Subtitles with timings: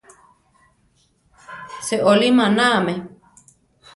[1.85, 2.95] Seolí manáame.